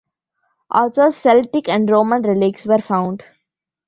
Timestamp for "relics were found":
2.23-3.23